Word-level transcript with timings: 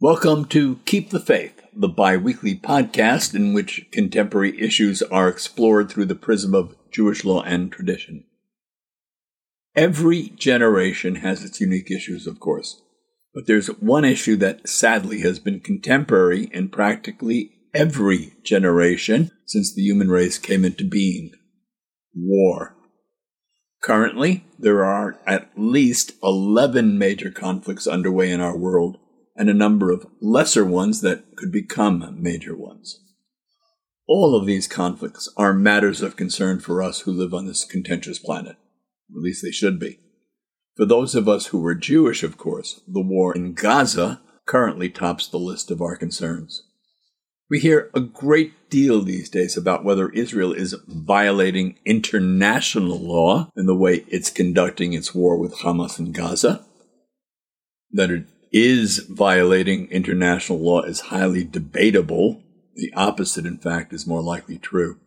Welcome 0.00 0.44
to 0.50 0.76
Keep 0.84 1.10
the 1.10 1.18
Faith, 1.18 1.60
the 1.74 1.88
bi 1.88 2.16
weekly 2.16 2.54
podcast 2.54 3.34
in 3.34 3.52
which 3.52 3.88
contemporary 3.90 4.56
issues 4.62 5.02
are 5.02 5.28
explored 5.28 5.90
through 5.90 6.04
the 6.04 6.14
prism 6.14 6.54
of 6.54 6.76
Jewish 6.92 7.24
law 7.24 7.42
and 7.42 7.72
tradition. 7.72 8.22
Every 9.74 10.28
generation 10.36 11.16
has 11.16 11.44
its 11.44 11.60
unique 11.60 11.90
issues, 11.90 12.28
of 12.28 12.38
course, 12.38 12.80
but 13.34 13.48
there's 13.48 13.66
one 13.80 14.04
issue 14.04 14.36
that 14.36 14.68
sadly 14.68 15.22
has 15.22 15.40
been 15.40 15.58
contemporary 15.58 16.44
in 16.52 16.68
practically 16.68 17.50
every 17.74 18.34
generation 18.44 19.32
since 19.46 19.74
the 19.74 19.82
human 19.82 20.10
race 20.10 20.38
came 20.38 20.64
into 20.64 20.84
being 20.84 21.32
war. 22.14 22.76
Currently, 23.82 24.44
there 24.60 24.84
are 24.84 25.18
at 25.26 25.50
least 25.56 26.12
11 26.22 26.96
major 26.96 27.32
conflicts 27.32 27.88
underway 27.88 28.30
in 28.30 28.40
our 28.40 28.56
world 28.56 28.98
and 29.38 29.48
a 29.48 29.54
number 29.54 29.90
of 29.92 30.04
lesser 30.20 30.64
ones 30.64 31.00
that 31.00 31.36
could 31.36 31.52
become 31.52 32.16
major 32.20 32.56
ones. 32.56 33.00
All 34.08 34.34
of 34.34 34.46
these 34.46 34.66
conflicts 34.66 35.28
are 35.36 35.54
matters 35.54 36.02
of 36.02 36.16
concern 36.16 36.58
for 36.58 36.82
us 36.82 37.00
who 37.00 37.12
live 37.12 37.32
on 37.32 37.46
this 37.46 37.64
contentious 37.64 38.18
planet. 38.18 38.56
At 39.14 39.22
least 39.22 39.42
they 39.42 39.52
should 39.52 39.78
be. 39.78 40.00
For 40.76 40.84
those 40.84 41.14
of 41.14 41.28
us 41.28 41.46
who 41.46 41.64
are 41.66 41.74
Jewish, 41.74 42.22
of 42.22 42.36
course, 42.36 42.80
the 42.88 43.00
war 43.00 43.34
in 43.34 43.54
Gaza 43.54 44.20
currently 44.44 44.88
tops 44.88 45.28
the 45.28 45.38
list 45.38 45.70
of 45.70 45.80
our 45.80 45.96
concerns. 45.96 46.64
We 47.50 47.60
hear 47.60 47.90
a 47.94 48.00
great 48.00 48.70
deal 48.70 49.02
these 49.02 49.30
days 49.30 49.56
about 49.56 49.84
whether 49.84 50.10
Israel 50.10 50.52
is 50.52 50.74
violating 50.86 51.78
international 51.84 52.98
law 52.98 53.50
in 53.56 53.66
the 53.66 53.76
way 53.76 54.04
it's 54.08 54.30
conducting 54.30 54.92
its 54.92 55.14
war 55.14 55.38
with 55.38 55.58
Hamas 55.58 55.98
in 55.98 56.12
Gaza, 56.12 56.66
that 57.92 58.10
it 58.10 58.26
is 58.52 58.98
violating 59.08 59.88
international 59.90 60.58
law 60.58 60.82
is 60.82 61.00
highly 61.00 61.44
debatable. 61.44 62.42
The 62.74 62.92
opposite, 62.94 63.46
in 63.46 63.58
fact, 63.58 63.92
is 63.92 64.06
more 64.06 64.22
likely 64.22 64.58
true. 64.58 64.98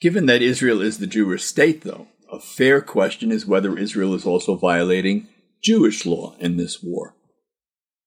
Given 0.00 0.26
that 0.26 0.42
Israel 0.42 0.80
is 0.80 0.98
the 0.98 1.06
Jewish 1.06 1.44
state, 1.44 1.82
though, 1.82 2.08
a 2.32 2.40
fair 2.40 2.80
question 2.80 3.30
is 3.30 3.46
whether 3.46 3.76
Israel 3.76 4.14
is 4.14 4.24
also 4.24 4.56
violating 4.56 5.28
Jewish 5.62 6.06
law 6.06 6.36
in 6.38 6.56
this 6.56 6.82
war. 6.82 7.14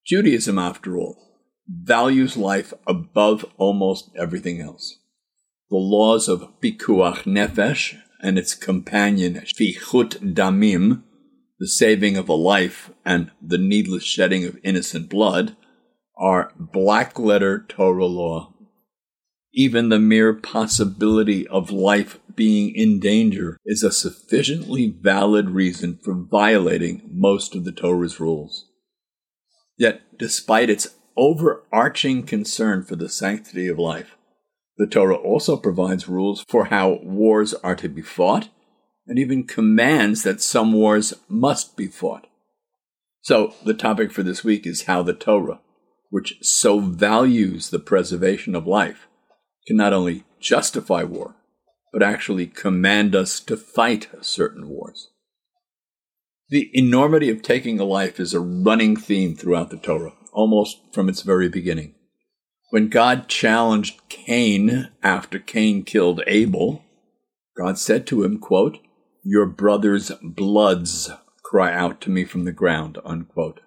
Judaism, 0.05 0.57
after 0.57 0.97
all, 0.97 1.17
values 1.67 2.35
life 2.35 2.73
above 2.87 3.45
almost 3.57 4.09
everything 4.17 4.59
else. 4.59 4.97
The 5.69 5.77
laws 5.77 6.27
of 6.27 6.59
Pikuach 6.61 7.23
Nefesh 7.23 7.97
and 8.21 8.37
its 8.37 8.55
companion 8.55 9.35
Shfichut 9.45 10.33
Damim 10.33 11.03
the 11.59 11.67
saving 11.67 12.17
of 12.17 12.29
a 12.29 12.33
life 12.33 12.91
and 13.05 13.31
the 13.41 13.57
needless 13.57 14.03
shedding 14.03 14.45
of 14.45 14.57
innocent 14.63 15.09
blood 15.09 15.55
are 16.17 16.53
black 16.57 17.17
letter 17.19 17.65
Torah 17.67 18.05
law. 18.05 18.53
Even 19.53 19.89
the 19.89 19.99
mere 19.99 20.33
possibility 20.33 21.47
of 21.47 21.71
life 21.71 22.19
being 22.35 22.73
in 22.75 22.99
danger 22.99 23.57
is 23.65 23.83
a 23.83 23.91
sufficiently 23.91 24.87
valid 24.99 25.51
reason 25.51 25.99
for 26.03 26.15
violating 26.15 27.07
most 27.11 27.55
of 27.55 27.63
the 27.63 27.71
Torah's 27.71 28.19
rules. 28.19 28.65
Yet, 29.77 30.01
despite 30.17 30.69
its 30.69 30.95
overarching 31.15 32.23
concern 32.23 32.83
for 32.83 32.95
the 32.95 33.09
sanctity 33.09 33.67
of 33.67 33.77
life, 33.77 34.15
the 34.77 34.87
Torah 34.87 35.15
also 35.15 35.55
provides 35.55 36.07
rules 36.07 36.43
for 36.47 36.65
how 36.65 36.99
wars 37.03 37.53
are 37.53 37.75
to 37.75 37.87
be 37.87 38.01
fought 38.01 38.49
and 39.07 39.19
even 39.19 39.45
commands 39.45 40.23
that 40.23 40.41
some 40.41 40.73
wars 40.73 41.13
must 41.27 41.75
be 41.75 41.87
fought. 41.87 42.27
So, 43.21 43.53
the 43.63 43.73
topic 43.73 44.11
for 44.11 44.23
this 44.23 44.43
week 44.43 44.65
is 44.65 44.83
how 44.83 45.03
the 45.03 45.13
Torah, 45.13 45.59
which 46.09 46.37
so 46.41 46.79
values 46.79 47.69
the 47.69 47.79
preservation 47.79 48.55
of 48.55 48.67
life, 48.67 49.07
can 49.65 49.77
not 49.77 49.93
only 49.93 50.23
justify 50.39 51.03
war, 51.03 51.35
but 51.91 52.03
actually 52.03 52.47
command 52.47 53.15
us 53.15 53.39
to 53.41 53.55
fight 53.55 54.09
certain 54.21 54.67
wars. 54.67 55.09
The 56.49 56.69
enormity 56.73 57.29
of 57.29 57.41
taking 57.41 57.79
a 57.79 57.85
life 57.85 58.19
is 58.19 58.33
a 58.33 58.39
running 58.39 58.95
theme 58.95 59.35
throughout 59.35 59.69
the 59.69 59.77
Torah, 59.77 60.13
almost 60.33 60.81
from 60.91 61.07
its 61.07 61.21
very 61.21 61.49
beginning. 61.49 61.95
When 62.71 62.89
God 62.89 63.27
challenged 63.27 64.01
Cain 64.09 64.89
after 65.01 65.39
Cain 65.39 65.83
killed 65.83 66.21
Abel, 66.27 66.83
God 67.55 67.77
said 67.77 68.07
to 68.07 68.23
him, 68.23 68.39
quote, 68.39 68.79
your 69.23 69.45
brother's 69.45 70.11
bloods 70.21 71.09
cry 71.43 71.73
out 71.73 72.01
to 72.01 72.09
me 72.09 72.25
from 72.25 72.45
the 72.45 72.51
ground. 72.51 72.97
Unquote. 73.05 73.61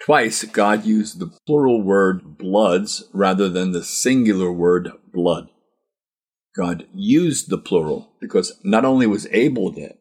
Twice, 0.00 0.44
God 0.44 0.84
used 0.84 1.18
the 1.18 1.32
plural 1.46 1.82
word 1.82 2.38
bloods 2.38 3.04
rather 3.12 3.48
than 3.48 3.72
the 3.72 3.82
singular 3.82 4.52
word 4.52 4.90
blood. 5.12 5.48
God 6.56 6.86
used 6.94 7.50
the 7.50 7.58
plural 7.58 8.12
because 8.20 8.58
not 8.64 8.84
only 8.84 9.06
was 9.06 9.26
Abel 9.30 9.70
dead, 9.70 9.98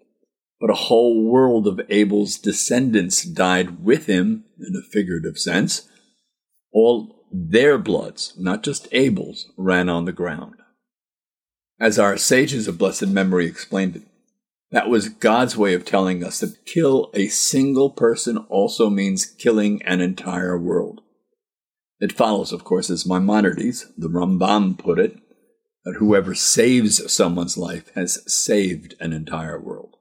but 0.59 0.69
a 0.69 0.75
whole 0.75 1.23
world 1.23 1.67
of 1.67 1.81
Abel's 1.89 2.37
descendants 2.37 3.23
died 3.23 3.83
with 3.83 4.07
him 4.07 4.45
in 4.59 4.75
a 4.75 4.89
figurative 4.91 5.37
sense. 5.37 5.87
All 6.71 7.25
their 7.31 7.77
bloods, 7.77 8.33
not 8.37 8.63
just 8.63 8.87
Abel's, 8.91 9.51
ran 9.57 9.89
on 9.89 10.05
the 10.05 10.11
ground. 10.11 10.55
As 11.79 11.99
our 11.99 12.17
sages 12.17 12.67
of 12.67 12.77
blessed 12.77 13.07
memory 13.07 13.45
explained 13.45 13.97
it, 13.97 14.03
that 14.71 14.89
was 14.89 15.09
God's 15.09 15.55
way 15.55 15.73
of 15.73 15.85
telling 15.85 16.23
us 16.23 16.39
that 16.39 16.65
kill 16.65 17.09
a 17.13 17.27
single 17.27 17.89
person 17.89 18.37
also 18.37 18.89
means 18.89 19.25
killing 19.25 19.81
an 19.83 20.01
entire 20.01 20.57
world. 20.57 21.01
It 21.99 22.11
follows, 22.11 22.51
of 22.51 22.63
course, 22.63 22.89
as 22.89 23.05
Maimonides, 23.05 23.91
the 23.97 24.09
Rambam, 24.09 24.77
put 24.77 24.99
it, 24.99 25.17
that 25.85 25.95
whoever 25.99 26.35
saves 26.35 27.11
someone's 27.11 27.57
life 27.57 27.89
has 27.95 28.21
saved 28.31 28.95
an 28.99 29.13
entire 29.13 29.59
world. 29.59 29.95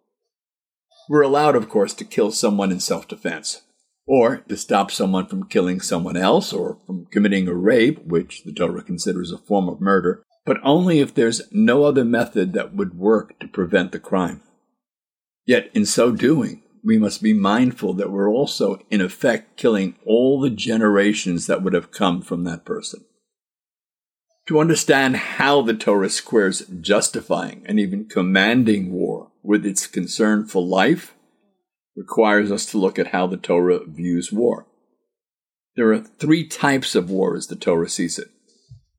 We're 1.08 1.22
allowed, 1.22 1.54
of 1.54 1.68
course, 1.68 1.94
to 1.94 2.04
kill 2.04 2.32
someone 2.32 2.72
in 2.72 2.80
self 2.80 3.06
defense, 3.06 3.62
or 4.06 4.38
to 4.48 4.56
stop 4.56 4.90
someone 4.90 5.26
from 5.26 5.48
killing 5.48 5.80
someone 5.80 6.16
else, 6.16 6.52
or 6.52 6.78
from 6.86 7.06
committing 7.06 7.46
a 7.46 7.54
rape, 7.54 8.04
which 8.04 8.42
the 8.42 8.52
Torah 8.52 8.82
considers 8.82 9.30
a 9.30 9.38
form 9.38 9.68
of 9.68 9.80
murder, 9.80 10.24
but 10.44 10.58
only 10.64 10.98
if 10.98 11.14
there's 11.14 11.42
no 11.52 11.84
other 11.84 12.04
method 12.04 12.52
that 12.52 12.74
would 12.74 12.98
work 12.98 13.38
to 13.38 13.48
prevent 13.48 13.92
the 13.92 14.00
crime. 14.00 14.42
Yet, 15.46 15.70
in 15.74 15.86
so 15.86 16.10
doing, 16.10 16.62
we 16.82 16.98
must 16.98 17.22
be 17.22 17.32
mindful 17.32 17.94
that 17.94 18.10
we're 18.10 18.30
also, 18.30 18.80
in 18.90 19.00
effect, 19.00 19.56
killing 19.56 19.94
all 20.04 20.40
the 20.40 20.50
generations 20.50 21.46
that 21.46 21.62
would 21.62 21.72
have 21.72 21.92
come 21.92 22.20
from 22.20 22.44
that 22.44 22.64
person. 22.64 23.04
To 24.48 24.60
understand 24.60 25.16
how 25.16 25.62
the 25.62 25.74
Torah 25.74 26.10
squares 26.10 26.66
justifying 26.80 27.64
and 27.66 27.80
even 27.80 28.08
commanding 28.08 28.92
war 28.92 29.32
with 29.42 29.66
its 29.66 29.86
concern 29.86 30.46
for 30.46 30.62
life 30.62 31.14
requires 31.96 32.52
us 32.52 32.66
to 32.66 32.78
look 32.78 32.98
at 32.98 33.08
how 33.08 33.26
the 33.26 33.36
Torah 33.36 33.80
views 33.84 34.30
war. 34.30 34.66
There 35.74 35.92
are 35.92 35.98
three 35.98 36.46
types 36.46 36.94
of 36.94 37.10
war 37.10 37.36
as 37.36 37.48
the 37.48 37.56
Torah 37.56 37.88
sees 37.88 38.18
it. 38.18 38.28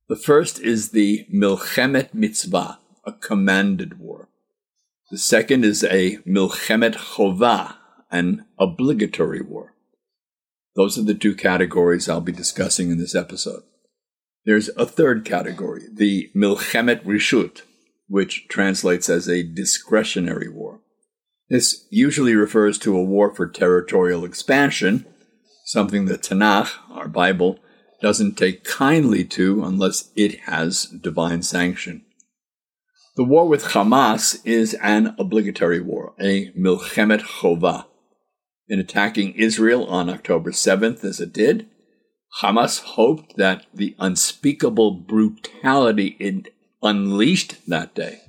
The 0.09 0.15
first 0.15 0.59
is 0.59 0.91
the 0.91 1.25
milchemet 1.33 2.13
mitzvah, 2.13 2.79
a 3.05 3.13
commanded 3.13 3.99
war. 3.99 4.29
The 5.09 5.17
second 5.17 5.63
is 5.63 5.85
a 5.85 6.17
milchemet 6.27 6.95
chova, 6.95 7.75
an 8.11 8.45
obligatory 8.59 9.41
war. 9.41 9.73
Those 10.75 10.97
are 10.97 11.03
the 11.03 11.15
two 11.15 11.33
categories 11.33 12.09
I'll 12.09 12.19
be 12.19 12.33
discussing 12.33 12.91
in 12.91 12.97
this 12.97 13.15
episode. 13.15 13.63
There's 14.45 14.69
a 14.75 14.85
third 14.85 15.23
category, 15.23 15.83
the 15.91 16.29
milchemet 16.35 17.03
rishut, 17.05 17.61
which 18.07 18.47
translates 18.49 19.07
as 19.09 19.29
a 19.29 19.43
discretionary 19.43 20.49
war. 20.49 20.81
This 21.49 21.87
usually 21.89 22.35
refers 22.35 22.77
to 22.79 22.97
a 22.97 23.03
war 23.03 23.33
for 23.33 23.47
territorial 23.47 24.25
expansion, 24.25 25.05
something 25.65 26.05
the 26.05 26.17
Tanakh, 26.17 26.71
our 26.91 27.07
Bible, 27.07 27.59
doesn't 28.01 28.35
take 28.35 28.65
kindly 28.65 29.23
to 29.23 29.63
unless 29.63 30.11
it 30.15 30.41
has 30.41 30.85
divine 30.85 31.41
sanction. 31.41 32.03
The 33.17 33.23
war 33.23 33.47
with 33.47 33.63
Hamas 33.69 34.39
is 34.45 34.75
an 34.75 35.15
obligatory 35.17 35.81
war, 35.81 36.13
a 36.21 36.51
milchemet 36.51 37.21
chova. 37.21 37.85
In 38.69 38.79
attacking 38.79 39.33
Israel 39.33 39.87
on 39.87 40.07
October 40.07 40.51
7th, 40.51 41.03
as 41.03 41.19
it 41.19 41.33
did, 41.33 41.67
Hamas 42.43 42.83
hoped 42.83 43.35
that 43.37 43.65
the 43.73 43.95
unspeakable 43.97 44.91
brutality 45.07 46.15
it 46.19 46.53
unleashed 46.83 47.55
that 47.67 47.95
day 47.95 48.19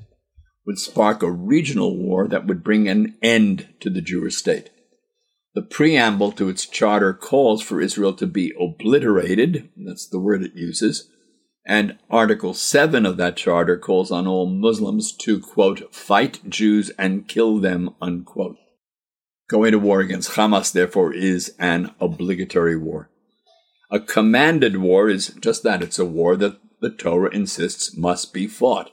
would 0.64 0.78
spark 0.78 1.22
a 1.22 1.30
regional 1.30 1.94
war 1.94 2.26
that 2.26 2.46
would 2.46 2.64
bring 2.64 2.88
an 2.88 3.18
end 3.22 3.68
to 3.80 3.90
the 3.90 4.00
Jewish 4.00 4.36
state. 4.36 4.70
The 5.54 5.60
preamble 5.60 6.32
to 6.32 6.48
its 6.48 6.64
charter 6.64 7.12
calls 7.12 7.60
for 7.60 7.82
Israel 7.82 8.14
to 8.14 8.26
be 8.26 8.54
obliterated, 8.58 9.68
that's 9.76 10.08
the 10.08 10.18
word 10.18 10.42
it 10.42 10.52
uses, 10.54 11.10
and 11.68 11.98
Article 12.08 12.54
7 12.54 13.04
of 13.04 13.18
that 13.18 13.36
charter 13.36 13.76
calls 13.76 14.10
on 14.10 14.26
all 14.26 14.46
Muslims 14.46 15.12
to, 15.12 15.38
quote, 15.38 15.94
fight 15.94 16.40
Jews 16.48 16.90
and 16.98 17.28
kill 17.28 17.58
them, 17.58 17.90
unquote. 18.00 18.56
Going 19.50 19.72
to 19.72 19.78
war 19.78 20.00
against 20.00 20.32
Hamas, 20.32 20.72
therefore, 20.72 21.12
is 21.12 21.54
an 21.58 21.94
obligatory 22.00 22.76
war. 22.76 23.10
A 23.90 24.00
commanded 24.00 24.78
war 24.78 25.10
is 25.10 25.28
just 25.40 25.62
that 25.62 25.82
it's 25.82 25.98
a 25.98 26.06
war 26.06 26.36
that 26.36 26.58
the 26.80 26.90
Torah 26.90 27.30
insists 27.34 27.94
must 27.96 28.32
be 28.32 28.46
fought. 28.46 28.90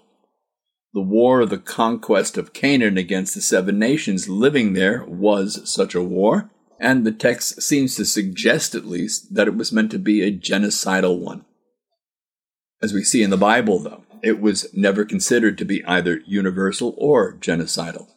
The 0.94 1.02
war 1.02 1.42
of 1.42 1.50
the 1.50 1.58
conquest 1.58 2.38
of 2.38 2.54
Canaan 2.54 2.98
against 2.98 3.36
the 3.36 3.42
seven 3.42 3.80
nations 3.80 4.28
living 4.28 4.74
there 4.74 5.06
was 5.06 5.70
such 5.70 5.96
a 5.96 6.04
war, 6.04 6.50
and 6.80 7.06
the 7.06 7.12
text 7.14 7.62
seems 7.62 7.96
to 7.96 8.06
suggest 8.06 8.76
at 8.76 8.86
least 8.86 9.34
that 9.34 9.48
it 9.48 9.56
was 9.56 9.72
meant 9.72 9.92
to 9.92 10.00
be 10.00 10.22
a 10.22 10.32
genocidal 10.32 11.20
one. 11.20 11.46
As 12.82 12.94
we 12.94 13.04
see 13.04 13.24
in 13.24 13.30
the 13.30 13.38
Bible, 13.38 13.80
though, 13.80 14.04
it 14.22 14.42
was 14.42 14.68
never 14.74 15.06
considered 15.06 15.58
to 15.58 15.66
be 15.66 15.84
either 15.86 16.22
universal 16.26 16.96
or 16.98 17.34
genocidal. 17.34 18.08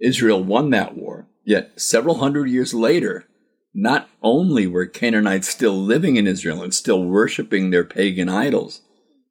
Israel 0.00 0.42
won 0.42 0.70
that 0.70 0.96
war, 0.96 1.28
yet 1.44 1.80
several 1.80 2.16
hundred 2.16 2.50
years 2.50 2.74
later, 2.74 3.26
not 3.74 4.08
only 4.22 4.66
were 4.66 4.86
Canaanites 4.86 5.48
still 5.48 5.76
living 5.76 6.16
in 6.16 6.26
Israel 6.26 6.62
and 6.62 6.74
still 6.74 7.04
worshiping 7.04 7.70
their 7.70 7.84
pagan 7.84 8.28
idols, 8.28 8.82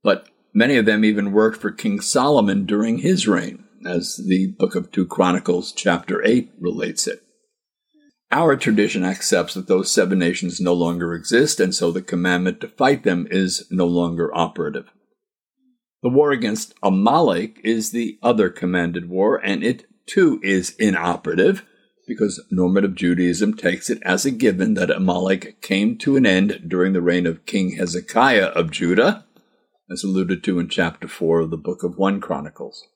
but 0.03 0.27
many 0.53 0.77
of 0.77 0.85
them 0.85 1.03
even 1.03 1.31
worked 1.31 1.59
for 1.61 1.71
King 1.71 1.99
Solomon 1.99 2.65
during 2.65 2.99
his 2.99 3.27
reign, 3.27 3.65
as 3.85 4.17
the 4.27 4.55
book 4.57 4.75
of 4.75 4.91
2 4.91 5.05
Chronicles, 5.07 5.71
chapter 5.71 6.23
8, 6.25 6.51
relates 6.59 7.07
it. 7.07 7.21
Our 8.31 8.57
tradition 8.57 9.05
accepts 9.05 9.53
that 9.53 9.67
those 9.67 9.91
seven 9.91 10.19
nations 10.19 10.59
no 10.59 10.73
longer 10.73 11.13
exist, 11.13 11.59
and 11.59 11.73
so 11.73 11.91
the 11.91 12.01
commandment 12.01 12.59
to 12.61 12.67
fight 12.67 13.03
them 13.03 13.27
is 13.31 13.65
no 13.71 13.85
longer 13.85 14.35
operative. 14.35 14.89
The 16.03 16.09
war 16.09 16.31
against 16.31 16.73
Amalek 16.83 17.59
is 17.63 17.91
the 17.91 18.19
other 18.21 18.49
commanded 18.49 19.09
war, 19.09 19.37
and 19.37 19.63
it 19.63 19.85
too 20.05 20.39
is 20.43 20.75
inoperative 20.77 21.63
because 22.07 22.43
normative 22.51 22.95
Judaism 22.95 23.53
takes 23.53 23.89
it 23.89 24.01
as 24.03 24.25
a 24.25 24.31
given 24.31 24.73
that 24.75 24.89
Amalek 24.89 25.61
came 25.61 25.97
to 25.99 26.15
an 26.15 26.25
end 26.25 26.65
during 26.67 26.93
the 26.93 27.01
reign 27.01 27.25
of 27.25 27.45
King 27.45 27.75
Hezekiah 27.77 28.47
of 28.47 28.71
Judah, 28.71 29.25
as 29.91 30.03
alluded 30.03 30.43
to 30.43 30.59
in 30.59 30.69
chapter 30.69 31.07
4 31.07 31.41
of 31.41 31.49
the 31.49 31.57
book 31.57 31.83
of 31.83 31.97
1 31.97 32.21
Chronicles. 32.21 32.87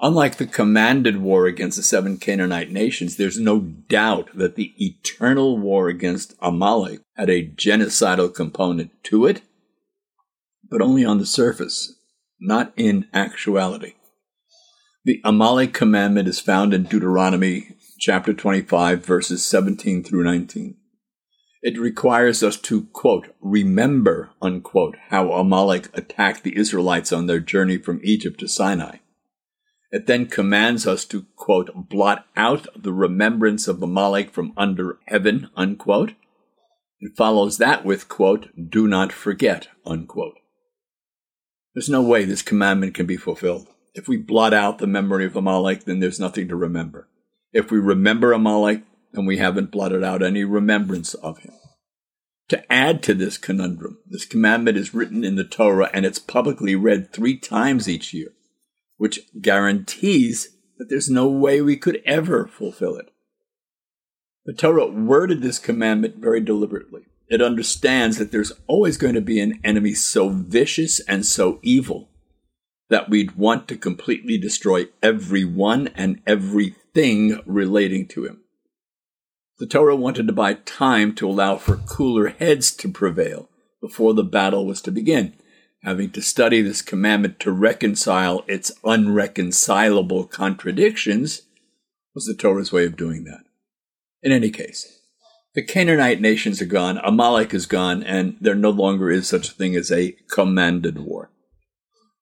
Unlike 0.00 0.36
the 0.36 0.46
commanded 0.46 1.22
war 1.22 1.46
against 1.46 1.78
the 1.78 1.82
seven 1.82 2.18
Canaanite 2.18 2.70
nations, 2.70 3.16
there's 3.16 3.40
no 3.40 3.60
doubt 3.60 4.28
that 4.34 4.54
the 4.54 4.74
eternal 4.76 5.56
war 5.56 5.88
against 5.88 6.34
Amalek 6.40 7.00
had 7.16 7.30
a 7.30 7.48
genocidal 7.48 8.34
component 8.34 8.90
to 9.04 9.24
it, 9.24 9.40
but 10.68 10.82
only 10.82 11.04
on 11.04 11.16
the 11.18 11.24
surface, 11.24 11.94
not 12.38 12.74
in 12.76 13.06
actuality. 13.14 13.94
The 15.06 15.22
Amalek 15.24 15.72
commandment 15.72 16.28
is 16.28 16.40
found 16.40 16.74
in 16.74 16.82
Deuteronomy 16.82 17.76
chapter 17.98 18.34
25, 18.34 19.04
verses 19.04 19.46
17 19.46 20.04
through 20.04 20.24
19. 20.24 20.76
It 21.62 21.78
requires 21.78 22.42
us 22.42 22.58
to, 22.58 22.82
quote, 22.92 23.34
remember, 23.40 24.30
unquote, 24.42 24.96
how 25.08 25.32
Amalek 25.32 25.88
attacked 25.96 26.44
the 26.44 26.56
Israelites 26.56 27.12
on 27.12 27.26
their 27.26 27.40
journey 27.40 27.78
from 27.78 28.00
Egypt 28.04 28.38
to 28.40 28.48
Sinai. 28.48 28.98
It 29.90 30.06
then 30.06 30.26
commands 30.26 30.86
us 30.86 31.04
to, 31.06 31.26
quote, 31.36 31.88
blot 31.88 32.26
out 32.36 32.66
the 32.76 32.92
remembrance 32.92 33.68
of 33.68 33.82
Amalek 33.82 34.32
from 34.32 34.52
under 34.56 34.98
heaven, 35.06 35.48
unquote. 35.56 36.14
It 36.98 37.16
follows 37.16 37.58
that 37.58 37.84
with, 37.84 38.08
quote, 38.08 38.48
do 38.70 38.88
not 38.88 39.12
forget, 39.12 39.68
unquote. 39.84 40.38
There's 41.74 41.88
no 41.88 42.02
way 42.02 42.24
this 42.24 42.42
commandment 42.42 42.94
can 42.94 43.06
be 43.06 43.16
fulfilled. 43.16 43.68
If 43.94 44.08
we 44.08 44.16
blot 44.16 44.52
out 44.52 44.78
the 44.78 44.86
memory 44.86 45.26
of 45.26 45.36
Amalek, 45.36 45.84
then 45.84 46.00
there's 46.00 46.20
nothing 46.20 46.48
to 46.48 46.56
remember. 46.56 47.08
If 47.52 47.70
we 47.70 47.78
remember 47.78 48.32
Amalek, 48.32 48.82
then 49.12 49.24
we 49.24 49.38
haven't 49.38 49.70
blotted 49.70 50.02
out 50.02 50.22
any 50.22 50.44
remembrance 50.44 51.14
of 51.14 51.38
him. 51.38 51.54
To 52.48 52.72
add 52.72 53.02
to 53.04 53.14
this 53.14 53.38
conundrum, 53.38 53.98
this 54.06 54.24
commandment 54.24 54.76
is 54.76 54.94
written 54.94 55.24
in 55.24 55.36
the 55.36 55.44
Torah 55.44 55.90
and 55.92 56.06
it's 56.06 56.18
publicly 56.18 56.76
read 56.76 57.12
three 57.12 57.36
times 57.36 57.88
each 57.88 58.14
year, 58.14 58.32
which 58.96 59.20
guarantees 59.40 60.56
that 60.78 60.88
there's 60.88 61.10
no 61.10 61.28
way 61.28 61.60
we 61.60 61.76
could 61.76 62.02
ever 62.04 62.46
fulfill 62.46 62.96
it. 62.96 63.10
The 64.44 64.52
Torah 64.52 64.86
worded 64.86 65.42
this 65.42 65.58
commandment 65.58 66.16
very 66.18 66.40
deliberately. 66.40 67.02
It 67.28 67.42
understands 67.42 68.18
that 68.18 68.30
there's 68.30 68.52
always 68.66 68.96
going 68.96 69.14
to 69.14 69.20
be 69.20 69.40
an 69.40 69.60
enemy 69.64 69.94
so 69.94 70.28
vicious 70.28 71.00
and 71.00 71.26
so 71.26 71.58
evil 71.62 72.08
that 72.88 73.10
we'd 73.10 73.32
want 73.32 73.66
to 73.68 73.76
completely 73.76 74.38
destroy 74.38 74.86
everyone 75.02 75.88
and 75.88 76.20
everything 76.26 77.40
relating 77.44 78.06
to 78.08 78.24
him. 78.24 78.42
The 79.58 79.66
Torah 79.66 79.96
wanted 79.96 80.26
to 80.28 80.32
buy 80.32 80.54
time 80.54 81.14
to 81.16 81.28
allow 81.28 81.56
for 81.56 81.76
cooler 81.76 82.28
heads 82.28 82.70
to 82.76 82.88
prevail 82.88 83.48
before 83.80 84.14
the 84.14 84.22
battle 84.22 84.66
was 84.66 84.80
to 84.82 84.92
begin, 84.92 85.34
having 85.82 86.10
to 86.10 86.22
study 86.22 86.62
this 86.62 86.82
commandment 86.82 87.38
to 87.40 87.52
reconcile 87.52 88.44
its 88.48 88.72
unreconcilable 88.84 90.24
contradictions 90.24 91.42
was 92.14 92.24
the 92.24 92.34
Torah's 92.34 92.72
way 92.72 92.84
of 92.84 92.96
doing 92.96 93.24
that. 93.24 93.44
In 94.22 94.32
any 94.32 94.50
case, 94.50 95.00
the 95.54 95.62
Canaanite 95.62 96.20
nations 96.20 96.60
are 96.60 96.66
gone, 96.66 96.98
Amalek 97.02 97.54
is 97.54 97.66
gone, 97.66 98.02
and 98.02 98.36
there 98.40 98.54
no 98.54 98.70
longer 98.70 99.10
is 99.10 99.28
such 99.28 99.48
a 99.48 99.52
thing 99.52 99.76
as 99.76 99.90
a 99.92 100.16
commanded 100.30 100.98
war. 100.98 101.30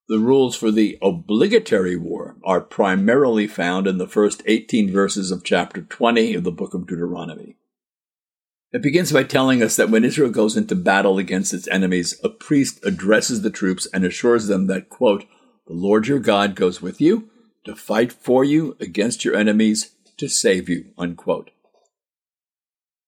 The 0.09 0.19
rules 0.19 0.55
for 0.55 0.71
the 0.71 0.99
obligatory 1.01 1.97
war 1.97 2.37
are 2.45 2.61
primarily 2.61 3.47
found 3.47 3.87
in 3.87 3.99
the 3.99 4.07
first 4.07 4.43
18 4.47 4.93
verses 4.93 5.31
of 5.31 5.43
chapter 5.43 5.81
20 5.81 6.35
of 6.35 6.45
the 6.45 6.53
book 6.53 6.75
of 6.75 6.87
Deuteronomy. 6.87 7.57
It 8.75 8.83
begins 8.83 9.13
by 9.13 9.23
telling 9.23 9.63
us 9.63 9.77
that 9.77 9.89
when 9.89 10.05
Israel 10.05 10.31
goes 10.31 10.57
into 10.57 10.75
battle 10.75 11.17
against 11.17 11.55
its 11.55 11.69
enemies, 11.69 12.19
a 12.25 12.29
priest 12.29 12.85
addresses 12.85 13.43
the 13.43 13.51
troops 13.51 13.87
and 13.95 14.05
assures 14.05 14.49
them 14.49 14.67
that, 14.67 14.89
quote, 14.89 15.27
the 15.69 15.75
Lord 15.75 16.09
your 16.09 16.19
God 16.19 16.57
goes 16.57 16.83
with 16.83 17.01
you 17.01 17.31
to 17.67 17.77
fight 17.77 18.13
for 18.13 18.43
you 18.43 18.77
against 18.81 19.25
your 19.25 19.37
enemies 19.37 19.93
to 20.17 20.27
save 20.29 20.69
you, 20.69 20.87
unquote. 20.99 21.53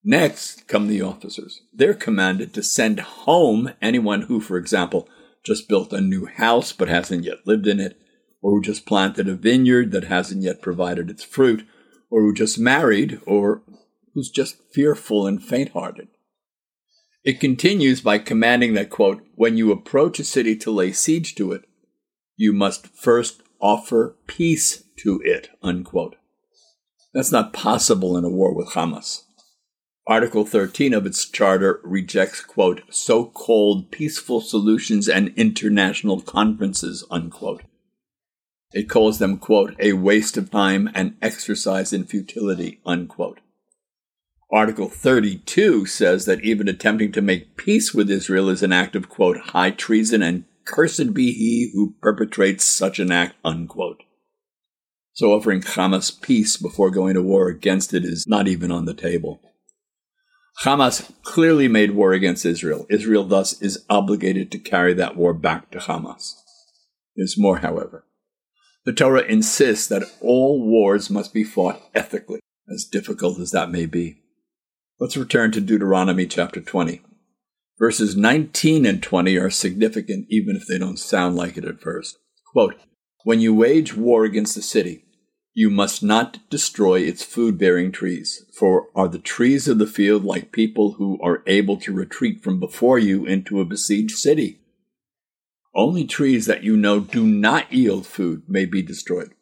Next 0.04 0.68
come 0.68 0.86
the 0.86 1.02
officers. 1.02 1.62
They're 1.74 1.94
commanded 1.94 2.54
to 2.54 2.62
send 2.62 3.00
home 3.00 3.72
anyone 3.82 4.22
who, 4.22 4.40
for 4.40 4.58
example, 4.58 5.08
just 5.42 5.68
built 5.68 5.92
a 5.92 6.00
new 6.00 6.26
house 6.26 6.72
but 6.72 6.88
hasn't 6.88 7.24
yet 7.24 7.44
lived 7.44 7.66
in 7.66 7.80
it, 7.80 8.00
or 8.40 8.52
who 8.52 8.62
just 8.62 8.86
planted 8.86 9.28
a 9.28 9.34
vineyard 9.34 9.90
that 9.90 10.04
hasn't 10.04 10.42
yet 10.42 10.62
provided 10.62 11.10
its 11.10 11.24
fruit, 11.24 11.66
or 12.08 12.20
who 12.20 12.32
just 12.32 12.56
married, 12.56 13.20
or 13.26 13.62
who's 14.16 14.30
just 14.30 14.56
fearful 14.72 15.26
and 15.26 15.44
faint 15.44 15.72
hearted. 15.72 16.08
It 17.22 17.38
continues 17.38 18.00
by 18.00 18.16
commanding 18.16 18.72
that, 18.72 18.88
quote, 18.88 19.22
when 19.34 19.58
you 19.58 19.70
approach 19.70 20.18
a 20.18 20.24
city 20.24 20.56
to 20.56 20.70
lay 20.70 20.92
siege 20.92 21.34
to 21.34 21.52
it, 21.52 21.66
you 22.34 22.54
must 22.54 22.86
first 22.86 23.42
offer 23.60 24.16
peace 24.26 24.84
to 25.00 25.20
it, 25.22 25.50
unquote. 25.62 26.16
That's 27.12 27.30
not 27.30 27.52
possible 27.52 28.16
in 28.16 28.24
a 28.24 28.30
war 28.30 28.54
with 28.54 28.68
Hamas. 28.70 29.24
Article 30.06 30.46
13 30.46 30.94
of 30.94 31.04
its 31.04 31.28
charter 31.28 31.80
rejects, 31.84 32.40
quote, 32.40 32.82
so 32.88 33.26
called 33.26 33.90
peaceful 33.90 34.40
solutions 34.40 35.08
and 35.08 35.34
international 35.36 36.22
conferences, 36.22 37.04
unquote. 37.10 37.64
It 38.72 38.88
calls 38.88 39.18
them, 39.18 39.36
quote, 39.36 39.74
a 39.78 39.92
waste 39.92 40.38
of 40.38 40.50
time 40.50 40.88
and 40.94 41.16
exercise 41.20 41.92
in 41.92 42.04
futility, 42.04 42.80
unquote. 42.86 43.40
Article 44.52 44.88
32 44.88 45.86
says 45.86 46.24
that 46.24 46.42
even 46.42 46.68
attempting 46.68 47.10
to 47.12 47.20
make 47.20 47.56
peace 47.56 47.92
with 47.92 48.10
Israel 48.10 48.48
is 48.48 48.62
an 48.62 48.72
act 48.72 48.94
of, 48.94 49.08
quote, 49.08 49.38
high 49.38 49.72
treason 49.72 50.22
and 50.22 50.44
cursed 50.64 51.12
be 51.12 51.32
he 51.32 51.70
who 51.74 51.94
perpetrates 52.00 52.64
such 52.64 53.00
an 53.00 53.10
act, 53.10 53.34
unquote. 53.44 54.04
So 55.14 55.32
offering 55.32 55.62
Hamas 55.62 56.20
peace 56.20 56.56
before 56.56 56.90
going 56.90 57.14
to 57.14 57.22
war 57.22 57.48
against 57.48 57.92
it 57.92 58.04
is 58.04 58.26
not 58.28 58.46
even 58.46 58.70
on 58.70 58.84
the 58.84 58.94
table. 58.94 59.40
Hamas 60.62 61.10
clearly 61.22 61.68
made 61.68 61.92
war 61.92 62.12
against 62.12 62.46
Israel. 62.46 62.86
Israel 62.88 63.24
thus 63.24 63.60
is 63.60 63.84
obligated 63.90 64.52
to 64.52 64.58
carry 64.58 64.94
that 64.94 65.16
war 65.16 65.34
back 65.34 65.70
to 65.72 65.78
Hamas. 65.78 66.34
There's 67.16 67.36
more, 67.38 67.58
however. 67.58 68.04
The 68.84 68.92
Torah 68.92 69.22
insists 69.22 69.88
that 69.88 70.04
all 70.20 70.64
wars 70.64 71.10
must 71.10 71.34
be 71.34 71.44
fought 71.44 71.82
ethically, 71.94 72.40
as 72.72 72.84
difficult 72.84 73.40
as 73.40 73.50
that 73.50 73.70
may 73.70 73.86
be. 73.86 74.22
Let's 74.98 75.16
return 75.18 75.52
to 75.52 75.60
Deuteronomy 75.60 76.24
chapter 76.24 76.58
20. 76.58 77.02
Verses 77.78 78.16
19 78.16 78.86
and 78.86 79.02
20 79.02 79.36
are 79.36 79.50
significant 79.50 80.26
even 80.30 80.56
if 80.56 80.66
they 80.66 80.78
don't 80.78 80.98
sound 80.98 81.36
like 81.36 81.58
it 81.58 81.66
at 81.66 81.82
first. 81.82 82.16
Quote, 82.50 82.76
When 83.22 83.38
you 83.38 83.54
wage 83.54 83.94
war 83.94 84.24
against 84.24 84.56
a 84.56 84.62
city, 84.62 85.04
you 85.52 85.68
must 85.68 86.02
not 86.02 86.38
destroy 86.48 87.00
its 87.00 87.22
food 87.22 87.58
bearing 87.58 87.92
trees, 87.92 88.46
for 88.58 88.86
are 88.94 89.06
the 89.06 89.18
trees 89.18 89.68
of 89.68 89.78
the 89.78 89.86
field 89.86 90.24
like 90.24 90.50
people 90.50 90.92
who 90.92 91.20
are 91.22 91.42
able 91.46 91.76
to 91.76 91.92
retreat 91.92 92.42
from 92.42 92.58
before 92.58 92.98
you 92.98 93.26
into 93.26 93.60
a 93.60 93.66
besieged 93.66 94.16
city? 94.16 94.60
Only 95.74 96.06
trees 96.06 96.46
that 96.46 96.64
you 96.64 96.74
know 96.74 97.00
do 97.00 97.26
not 97.26 97.70
yield 97.70 98.06
food 98.06 98.44
may 98.48 98.64
be 98.64 98.80
destroyed. 98.80 99.34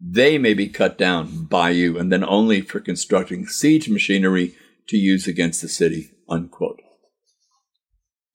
They 0.00 0.38
may 0.38 0.54
be 0.54 0.68
cut 0.68 0.96
down 0.96 1.46
by 1.46 1.70
you, 1.70 1.98
and 1.98 2.12
then 2.12 2.22
only 2.22 2.60
for 2.60 2.78
constructing 2.78 3.48
siege 3.48 3.88
machinery 3.88 4.54
to 4.88 4.96
use 4.96 5.26
against 5.26 5.62
the 5.62 5.68
city. 5.68 6.10
Unquote. 6.28 6.80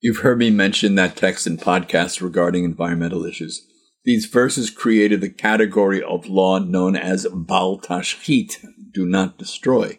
You've 0.00 0.18
heard 0.18 0.38
me 0.38 0.50
mention 0.50 0.94
that 0.94 1.16
text 1.16 1.46
in 1.46 1.58
podcasts 1.58 2.22
regarding 2.22 2.64
environmental 2.64 3.24
issues. 3.26 3.66
These 4.04 4.26
verses 4.26 4.70
created 4.70 5.20
the 5.20 5.28
category 5.28 6.02
of 6.02 6.26
law 6.26 6.58
known 6.58 6.96
as 6.96 7.26
Bal 7.30 7.78
Tashchit, 7.78 8.64
do 8.92 9.04
not 9.04 9.36
destroy, 9.36 9.98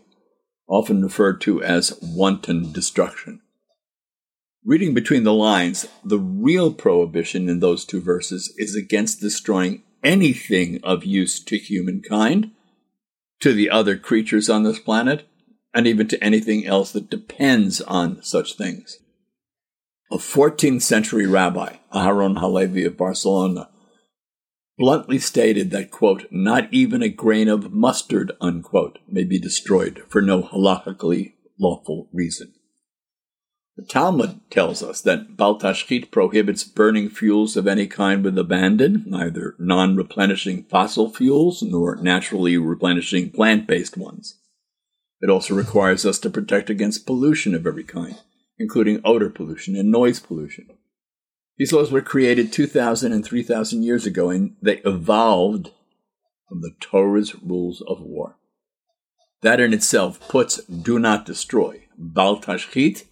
often 0.67 1.03
referred 1.03 1.39
to 1.41 1.61
as 1.61 1.99
wanton 2.01 2.71
destruction. 2.71 3.41
Reading 4.65 4.93
between 4.93 5.23
the 5.23 5.33
lines, 5.33 5.87
the 6.03 6.19
real 6.19 6.73
prohibition 6.73 7.47
in 7.47 7.59
those 7.59 7.85
two 7.85 8.01
verses 8.01 8.53
is 8.57 8.75
against 8.75 9.19
destroying 9.19 9.83
anything 10.03 10.79
of 10.83 11.05
use 11.05 11.39
to 11.43 11.57
humankind, 11.57 12.51
to 13.39 13.53
the 13.53 13.69
other 13.69 13.97
creatures 13.97 14.49
on 14.49 14.63
this 14.63 14.79
planet, 14.79 15.27
and 15.73 15.87
even 15.87 16.07
to 16.07 16.23
anything 16.23 16.65
else 16.65 16.91
that 16.91 17.09
depends 17.09 17.81
on 17.81 18.21
such 18.23 18.55
things. 18.55 18.99
A 20.11 20.17
14th 20.17 20.81
century 20.81 21.25
rabbi, 21.25 21.77
Aharon 21.93 22.39
Halevi 22.39 22.83
of 22.83 22.97
Barcelona, 22.97 23.69
bluntly 24.77 25.19
stated 25.19 25.71
that, 25.71 25.91
quote, 25.91 26.25
not 26.31 26.67
even 26.73 27.01
a 27.01 27.09
grain 27.09 27.47
of 27.47 27.71
mustard, 27.71 28.33
unquote, 28.41 28.99
may 29.07 29.23
be 29.23 29.39
destroyed 29.39 30.03
for 30.09 30.21
no 30.21 30.43
halachically 30.43 31.33
lawful 31.57 32.09
reason. 32.11 32.53
The 33.77 33.85
Talmud 33.85 34.41
tells 34.49 34.83
us 34.83 34.99
that 35.01 35.37
Baltashchit 35.37 36.11
prohibits 36.11 36.65
burning 36.65 37.09
fuels 37.09 37.55
of 37.55 37.67
any 37.67 37.87
kind 37.87 38.21
with 38.21 38.37
abandon, 38.37 39.05
neither 39.07 39.55
non 39.57 39.95
replenishing 39.95 40.65
fossil 40.65 41.09
fuels 41.09 41.63
nor 41.63 41.95
naturally 41.95 42.57
replenishing 42.57 43.31
plant 43.31 43.67
based 43.67 43.95
ones. 43.95 44.40
It 45.21 45.29
also 45.29 45.53
requires 45.53 46.05
us 46.05 46.17
to 46.19 46.29
protect 46.29 46.69
against 46.69 47.05
pollution 47.05 47.53
of 47.53 47.67
every 47.67 47.83
kind, 47.83 48.17
including 48.57 49.01
odor 49.05 49.29
pollution 49.29 49.75
and 49.75 49.91
noise 49.91 50.19
pollution. 50.19 50.67
These 51.57 51.73
laws 51.73 51.91
were 51.91 52.01
created 52.01 52.51
2,000 52.51 53.11
and 53.11 53.23
3,000 53.23 53.83
years 53.83 54.07
ago, 54.07 54.31
and 54.31 54.55
they 54.61 54.77
evolved 54.77 55.71
from 56.49 56.61
the 56.61 56.71
Torah's 56.79 57.35
rules 57.43 57.83
of 57.87 58.01
war. 58.01 58.35
That 59.41 59.59
in 59.59 59.73
itself 59.73 60.19
puts 60.27 60.57
do 60.65 60.97
not 60.97 61.25
destroy, 61.25 61.83
Bal 61.97 62.41
Tashchit, 62.41 63.05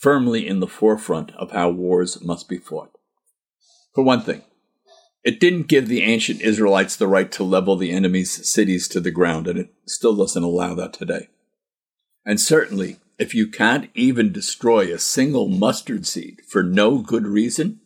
firmly 0.00 0.46
in 0.46 0.60
the 0.60 0.66
forefront 0.66 1.32
of 1.32 1.52
how 1.52 1.70
wars 1.70 2.22
must 2.22 2.48
be 2.48 2.58
fought. 2.58 2.96
For 3.94 4.02
one 4.02 4.22
thing, 4.22 4.42
it 5.22 5.38
didn't 5.38 5.68
give 5.68 5.86
the 5.86 6.02
ancient 6.02 6.40
Israelites 6.40 6.96
the 6.96 7.06
right 7.06 7.30
to 7.32 7.44
level 7.44 7.76
the 7.76 7.92
enemy's 7.92 8.50
cities 8.50 8.88
to 8.88 9.00
the 9.00 9.10
ground, 9.10 9.46
and 9.46 9.58
it 9.58 9.72
still 9.86 10.16
doesn't 10.16 10.42
allow 10.42 10.74
that 10.74 10.92
today. 10.92 11.28
And 12.24 12.40
certainly, 12.40 12.98
if 13.18 13.34
you 13.34 13.48
can't 13.48 13.90
even 13.94 14.32
destroy 14.32 14.92
a 14.92 14.98
single 14.98 15.48
mustard 15.48 16.06
seed 16.06 16.40
for 16.48 16.62
no 16.62 16.98
good 16.98 17.26
reason, 17.26 17.80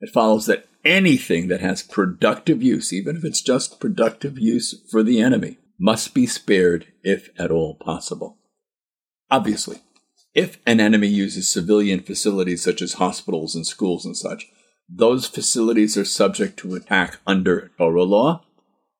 it 0.00 0.10
follows 0.12 0.46
that 0.46 0.66
anything 0.84 1.48
that 1.48 1.60
has 1.60 1.82
productive 1.82 2.62
use, 2.62 2.92
even 2.92 3.16
if 3.16 3.24
it's 3.24 3.42
just 3.42 3.80
productive 3.80 4.38
use 4.38 4.74
for 4.90 5.02
the 5.02 5.20
enemy, 5.20 5.58
must 5.78 6.14
be 6.14 6.26
spared 6.26 6.86
if 7.02 7.28
at 7.38 7.50
all 7.50 7.74
possible. 7.74 8.38
Obviously, 9.30 9.78
if 10.34 10.58
an 10.66 10.80
enemy 10.80 11.08
uses 11.08 11.52
civilian 11.52 12.00
facilities 12.00 12.62
such 12.62 12.82
as 12.82 12.94
hospitals 12.94 13.54
and 13.54 13.66
schools 13.66 14.04
and 14.04 14.16
such, 14.16 14.46
those 14.88 15.26
facilities 15.26 15.96
are 15.96 16.04
subject 16.04 16.56
to 16.58 16.74
attack 16.74 17.18
under 17.26 17.70
Torah 17.76 18.04
law 18.04 18.44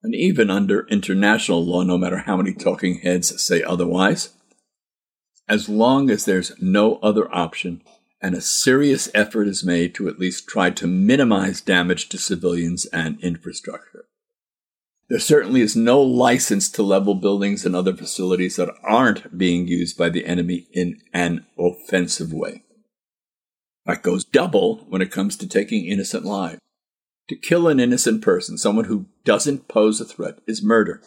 and 0.03 0.15
even 0.15 0.51
under 0.51 0.87
international 0.89 1.65
law, 1.65 1.83
no 1.83 1.99
matter 1.99 2.19
how 2.19 2.37
many 2.37 2.53
talking 2.53 3.01
heads 3.01 3.43
say 3.43 3.63
otherwise. 3.63 4.35
As 5.49 5.69
long 5.69 6.11
as 6.11 6.25
there's 6.25 6.53
no 6.61 6.97
other 6.97 7.33
option, 7.35 7.83
and 8.21 8.35
a 8.35 8.41
serious 8.41 9.09
effort 9.15 9.49
is 9.49 9.65
made 9.65 9.95
to 9.95 10.09
at 10.09 10.19
least 10.19 10.49
try 10.49 10.71
to 10.71 10.87
minimize 10.87 11.61
damage 11.61 12.09
to 12.11 12.19
civilians 12.19 12.85
and 12.87 13.19
infrastructure. 13.21 14.05
There 15.09 15.21
certainly 15.21 15.63
is 15.63 15.75
no 15.75 16.03
license 16.03 16.69
to 16.71 16.83
level 16.83 17.15
buildings 17.15 17.65
and 17.65 17.75
other 17.75 17.97
facilities 17.97 18.57
that 18.57 18.75
aren't 18.83 19.39
being 19.39 19.67
used 19.67 19.97
by 19.97 20.11
the 20.11 20.27
enemy 20.27 20.67
in 20.73 21.01
an 21.15 21.47
offensive 21.59 22.33
way. 22.33 22.65
That 23.87 24.03
goes 24.03 24.25
double 24.25 24.85
when 24.89 25.01
it 25.01 25.11
comes 25.11 25.37
to 25.37 25.49
taking 25.49 25.87
innocent 25.87 26.27
lives. 26.27 26.61
To 27.31 27.37
kill 27.37 27.69
an 27.69 27.81
innocent 27.81 28.21
person, 28.23 28.59
someone 28.59 28.85
who 28.85 29.07
doesn't 29.25 29.69
pose 29.69 29.99
a 30.01 30.05
threat, 30.05 30.41
is 30.47 30.63
murder, 30.63 31.01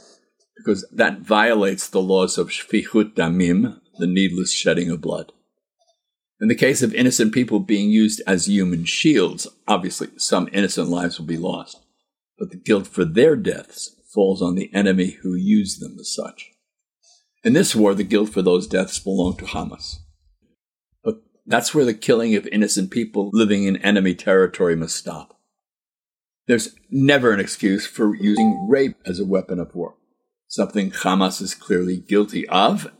because 0.58 0.88
that 0.92 1.20
violates 1.20 1.88
the 1.88 2.02
laws 2.02 2.38
of 2.38 2.50
shfichut 2.50 3.16
damim, 3.16 3.80
the 3.98 4.08
needless 4.08 4.54
shedding 4.54 4.90
of 4.90 5.02
blood. 5.02 5.32
In 6.40 6.48
the 6.48 6.56
case 6.56 6.82
of 6.82 6.96
innocent 6.96 7.34
people 7.34 7.60
being 7.60 7.92
used 7.92 8.22
as 8.26 8.48
human 8.48 8.86
shields, 8.86 9.48
obviously 9.68 10.10
some 10.18 10.50
innocent 10.52 10.90
lives 10.90 11.20
will 11.20 11.28
be 11.28 11.38
lost, 11.38 11.80
but 12.40 12.50
the 12.50 12.58
guilt 12.58 12.88
for 12.88 13.06
their 13.06 13.36
deaths 13.36 13.96
falls 14.12 14.42
on 14.42 14.56
the 14.56 14.74
enemy 14.74 15.18
who 15.22 15.36
used 15.36 15.82
them 15.82 15.98
as 16.00 16.14
such. 16.14 16.52
In 17.44 17.54
this 17.54 17.76
war, 17.76 17.94
the 17.94 18.04
guilt 18.04 18.30
for 18.30 18.42
those 18.42 18.68
deaths 18.68 19.00
belonged 19.00 19.40
to 19.40 19.46
Hamas. 19.46 19.98
But 21.04 21.22
that's 21.46 21.74
where 21.74 21.86
the 21.86 21.94
killing 21.94 22.36
of 22.36 22.48
innocent 22.48 22.92
people 22.92 23.30
living 23.34 23.64
in 23.64 23.78
enemy 23.78 24.16
territory 24.16 24.76
must 24.76 24.96
stop. 24.96 25.40
There's 26.48 26.76
never 26.90 27.32
an 27.32 27.40
excuse 27.40 27.86
for 27.86 28.16
using 28.16 28.68
rape 28.70 28.98
as 29.06 29.20
a 29.20 29.26
weapon 29.26 29.60
of 29.60 29.74
war, 29.74 29.96
something 30.52 30.92
Hamas 30.92 31.42
is 31.42 31.56
clearly 31.56 31.98
guilty 31.98 32.48
of, 32.50 32.92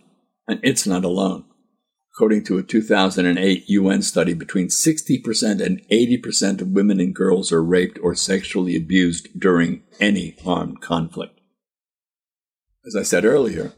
and 0.48 0.62
it's 0.64 0.88
not 0.88 1.04
alone. 1.04 1.44
According 2.16 2.46
to 2.46 2.58
a 2.58 2.64
2008 2.64 3.66
UN 3.68 4.02
study, 4.02 4.34
between 4.34 4.68
60% 4.68 5.62
and 5.62 5.82
80% 5.90 6.62
of 6.62 6.70
women 6.70 7.00
and 7.00 7.14
girls 7.14 7.52
are 7.52 7.64
raped 7.64 8.00
or 8.02 8.16
sexually 8.16 8.76
abused 8.76 9.38
during 9.38 9.84
any 10.00 10.38
armed 10.46 10.82
conflict. 10.82 11.40
As 12.86 12.96
I 12.96 13.04
said 13.04 13.26
earlier, 13.26 13.74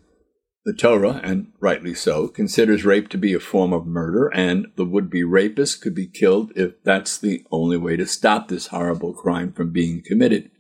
the 0.66 0.74
Torah, 0.74 1.20
and 1.24 1.52
rightly 1.60 1.96
so, 1.96 2.28
considers 2.28 2.86
rape 2.86 3.10
to 3.10 3.18
be 3.18 3.34
a 3.34 3.40
form 3.40 3.74
of 3.74 3.88
murder, 3.88 4.28
and 4.34 4.68
the 4.76 4.86
would 4.86 5.10
be 5.10 5.24
rapist 5.24 5.82
could 5.82 5.96
be 5.96 6.08
killed 6.08 6.52
if 6.56 6.82
that's 6.84 7.18
the 7.18 7.44
only 7.52 7.78
way 7.78 7.98
to 7.98 8.06
stop 8.06 8.48
this 8.48 8.68
horrible 8.68 9.14
crime 9.14 9.52
from 9.52 9.72
being 9.72 10.04
committed. 10.06 10.52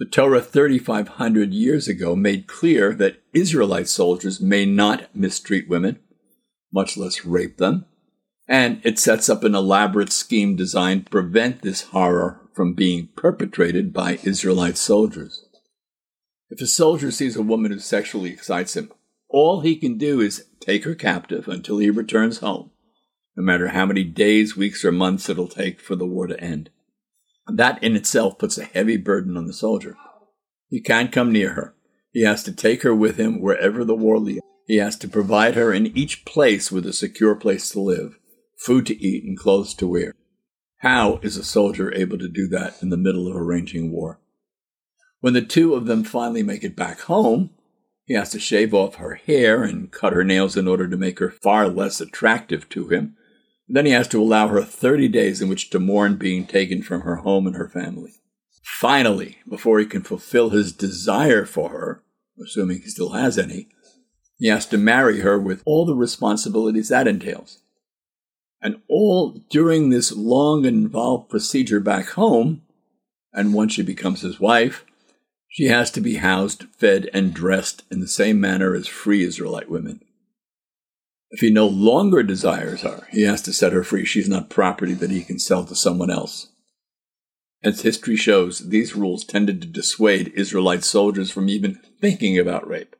The 0.00 0.06
Torah 0.06 0.40
3,500 0.40 1.52
years 1.52 1.86
ago 1.86 2.16
made 2.16 2.46
clear 2.46 2.94
that 2.94 3.20
Israelite 3.34 3.86
soldiers 3.86 4.40
may 4.40 4.64
not 4.64 5.14
mistreat 5.14 5.68
women 5.68 5.98
much 6.72 6.96
less 6.96 7.26
rape 7.26 7.58
them. 7.58 7.84
And 8.48 8.80
it 8.82 8.98
sets 8.98 9.28
up 9.28 9.44
an 9.44 9.54
elaborate 9.54 10.10
scheme 10.10 10.56
designed 10.56 11.04
to 11.04 11.10
prevent 11.10 11.60
this 11.60 11.82
horror 11.82 12.40
from 12.54 12.72
being 12.72 13.10
perpetrated 13.14 13.92
by 13.92 14.20
Israelite 14.24 14.78
soldiers. 14.78 15.44
If 16.48 16.62
a 16.62 16.66
soldier 16.66 17.10
sees 17.10 17.36
a 17.36 17.42
woman 17.42 17.70
who 17.70 17.78
sexually 17.78 18.30
excites 18.30 18.74
him, 18.74 18.90
all 19.28 19.60
he 19.60 19.76
can 19.76 19.98
do 19.98 20.18
is 20.18 20.46
take 20.60 20.84
her 20.84 20.94
captive 20.94 21.46
until 21.46 21.76
he 21.76 21.90
returns 21.90 22.38
home, 22.38 22.70
no 23.36 23.42
matter 23.42 23.68
how 23.68 23.84
many 23.84 24.04
days, 24.04 24.56
weeks, 24.56 24.82
or 24.82 24.92
months 24.92 25.28
it'll 25.28 25.46
take 25.46 25.78
for 25.78 25.94
the 25.94 26.06
war 26.06 26.26
to 26.26 26.40
end. 26.40 26.70
That 27.56 27.82
in 27.82 27.96
itself 27.96 28.38
puts 28.38 28.58
a 28.58 28.64
heavy 28.64 28.96
burden 28.96 29.36
on 29.36 29.46
the 29.46 29.52
soldier. 29.52 29.96
He 30.68 30.80
can't 30.80 31.12
come 31.12 31.32
near 31.32 31.54
her. 31.54 31.74
He 32.12 32.22
has 32.22 32.42
to 32.44 32.52
take 32.52 32.82
her 32.82 32.94
with 32.94 33.16
him 33.16 33.40
wherever 33.40 33.84
the 33.84 33.94
war 33.94 34.18
leads. 34.18 34.40
He 34.66 34.76
has 34.76 34.96
to 34.98 35.08
provide 35.08 35.56
her 35.56 35.72
in 35.72 35.96
each 35.96 36.24
place 36.24 36.70
with 36.70 36.86
a 36.86 36.92
secure 36.92 37.34
place 37.34 37.70
to 37.70 37.80
live, 37.80 38.18
food 38.56 38.86
to 38.86 38.96
eat, 39.02 39.24
and 39.24 39.36
clothes 39.36 39.74
to 39.74 39.86
wear. 39.86 40.14
How 40.78 41.18
is 41.22 41.36
a 41.36 41.44
soldier 41.44 41.92
able 41.94 42.18
to 42.18 42.28
do 42.28 42.46
that 42.48 42.82
in 42.82 42.90
the 42.90 42.96
middle 42.96 43.28
of 43.28 43.36
a 43.36 43.42
raging 43.42 43.90
war? 43.90 44.20
When 45.20 45.34
the 45.34 45.42
two 45.42 45.74
of 45.74 45.86
them 45.86 46.04
finally 46.04 46.42
make 46.42 46.64
it 46.64 46.76
back 46.76 47.00
home, 47.00 47.50
he 48.06 48.14
has 48.14 48.30
to 48.30 48.40
shave 48.40 48.72
off 48.72 48.94
her 48.96 49.16
hair 49.16 49.62
and 49.62 49.92
cut 49.92 50.12
her 50.12 50.24
nails 50.24 50.56
in 50.56 50.66
order 50.66 50.88
to 50.88 50.96
make 50.96 51.18
her 51.18 51.30
far 51.30 51.68
less 51.68 52.00
attractive 52.00 52.68
to 52.70 52.88
him. 52.88 53.16
Then 53.72 53.86
he 53.86 53.92
has 53.92 54.08
to 54.08 54.20
allow 54.20 54.48
her 54.48 54.62
30 54.62 55.06
days 55.08 55.40
in 55.40 55.48
which 55.48 55.70
to 55.70 55.78
mourn 55.78 56.16
being 56.16 56.44
taken 56.44 56.82
from 56.82 57.02
her 57.02 57.16
home 57.16 57.46
and 57.46 57.54
her 57.54 57.68
family. 57.68 58.14
Finally, 58.64 59.38
before 59.48 59.78
he 59.78 59.86
can 59.86 60.02
fulfill 60.02 60.50
his 60.50 60.72
desire 60.72 61.46
for 61.46 61.70
her, 61.70 62.02
assuming 62.42 62.80
he 62.80 62.88
still 62.88 63.10
has 63.10 63.38
any, 63.38 63.68
he 64.38 64.48
has 64.48 64.66
to 64.66 64.76
marry 64.76 65.20
her 65.20 65.38
with 65.38 65.62
all 65.64 65.86
the 65.86 65.94
responsibilities 65.94 66.88
that 66.88 67.06
entails. 67.06 67.62
And 68.60 68.80
all 68.88 69.40
during 69.50 69.90
this 69.90 70.10
long 70.10 70.66
and 70.66 70.84
involved 70.84 71.30
procedure 71.30 71.80
back 71.80 72.10
home, 72.10 72.62
and 73.32 73.54
once 73.54 73.74
she 73.74 73.82
becomes 73.82 74.22
his 74.22 74.40
wife, 74.40 74.84
she 75.48 75.66
has 75.66 75.92
to 75.92 76.00
be 76.00 76.16
housed, 76.16 76.64
fed, 76.76 77.08
and 77.14 77.32
dressed 77.32 77.84
in 77.88 78.00
the 78.00 78.08
same 78.08 78.40
manner 78.40 78.74
as 78.74 78.88
free 78.88 79.22
Israelite 79.22 79.70
women. 79.70 80.00
If 81.30 81.40
he 81.40 81.50
no 81.50 81.66
longer 81.66 82.22
desires 82.22 82.82
her, 82.82 83.06
he 83.10 83.22
has 83.22 83.42
to 83.42 83.52
set 83.52 83.72
her 83.72 83.84
free. 83.84 84.04
She's 84.04 84.28
not 84.28 84.50
property 84.50 84.94
that 84.94 85.10
he 85.10 85.22
can 85.22 85.38
sell 85.38 85.64
to 85.64 85.74
someone 85.74 86.10
else. 86.10 86.48
As 87.62 87.82
history 87.82 88.16
shows, 88.16 88.70
these 88.70 88.96
rules 88.96 89.24
tended 89.24 89.60
to 89.60 89.68
dissuade 89.68 90.32
Israelite 90.34 90.82
soldiers 90.82 91.30
from 91.30 91.48
even 91.48 91.78
thinking 92.00 92.38
about 92.38 92.66
rape 92.66 92.96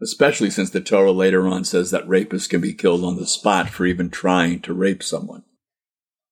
especially 0.00 0.50
since 0.50 0.70
the 0.70 0.80
Torah 0.80 1.12
later 1.12 1.46
on 1.46 1.64
says 1.64 1.90
that 1.90 2.06
rapists 2.06 2.48
can 2.48 2.60
be 2.60 2.72
killed 2.72 3.04
on 3.04 3.16
the 3.16 3.26
spot 3.26 3.68
for 3.68 3.86
even 3.86 4.10
trying 4.10 4.60
to 4.60 4.72
rape 4.72 5.02
someone. 5.02 5.42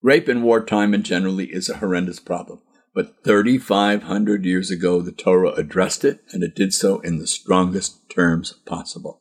Rape 0.03 0.29
in 0.29 0.43
wartime 0.43 0.95
and 0.95 1.05
generally 1.05 1.47
is 1.47 1.69
a 1.69 1.79
horrendous 1.79 2.21
problem. 2.21 2.61
But 2.95 3.25
3,500 3.25 4.45
years 4.45 4.71
ago, 4.71 5.03
the 5.03 5.13
Torah 5.13 5.51
addressed 5.51 6.05
it, 6.05 6.21
and 6.33 6.43
it 6.43 6.55
did 6.55 6.73
so 6.73 7.01
in 7.01 7.19
the 7.19 7.27
strongest 7.27 8.09
terms 8.09 8.53
possible. 8.65 9.21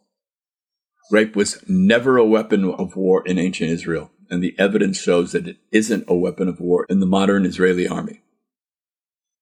Rape 1.12 1.36
was 1.36 1.64
never 1.68 2.18
a 2.18 2.26
weapon 2.26 2.66
of 2.66 2.96
war 2.96 3.26
in 3.28 3.38
ancient 3.38 3.70
Israel, 3.70 4.12
and 4.30 4.42
the 4.42 4.56
evidence 4.58 5.00
shows 5.00 5.32
that 5.32 5.48
it 5.48 5.58
isn't 5.72 6.06
a 6.08 6.16
weapon 6.16 6.48
of 6.48 6.60
war 6.60 6.86
in 6.90 7.00
the 7.00 7.06
modern 7.06 7.46
Israeli 7.46 7.88
army. 7.88 8.22